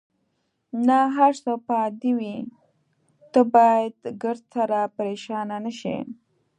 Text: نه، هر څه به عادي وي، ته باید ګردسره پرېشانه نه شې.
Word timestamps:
نه، 0.87 0.99
هر 1.15 1.33
څه 1.43 1.51
به 1.65 1.73
عادي 1.81 2.11
وي، 2.17 2.37
ته 3.31 3.39
باید 3.53 3.95
ګردسره 4.21 4.81
پرېشانه 4.97 5.57
نه 5.65 5.71
شې. 5.79 5.97